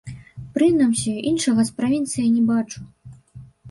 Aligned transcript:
Прынамсі, 0.55 1.13
іншага 1.33 1.69
з 1.71 1.79
правінцыі 1.83 2.29
не 2.35 2.43
бачу. 2.53 2.79